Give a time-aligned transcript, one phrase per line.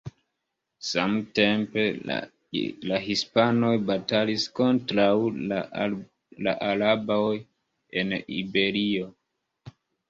[0.91, 1.83] Samtempe,
[2.91, 5.07] la hispanoj batalis kontraŭ
[5.45, 7.31] la araboj
[8.03, 9.17] en Iberio.